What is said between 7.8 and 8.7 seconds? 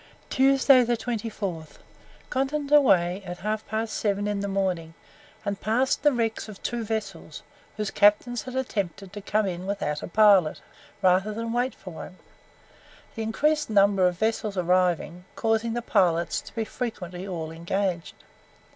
captains had